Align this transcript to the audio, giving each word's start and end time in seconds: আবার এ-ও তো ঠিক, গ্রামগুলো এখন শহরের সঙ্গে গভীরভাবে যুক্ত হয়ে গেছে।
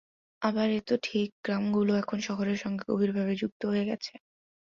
আবার 0.41 0.67
এ-ও 0.69 0.83
তো 0.87 0.95
ঠিক, 1.03 1.29
গ্রামগুলো 1.45 1.91
এখন 1.97 2.17
শহরের 2.27 2.57
সঙ্গে 2.57 2.83
গভীরভাবে 2.89 3.33
যুক্ত 3.41 3.61
হয়ে 3.71 3.87
গেছে। 3.89 4.13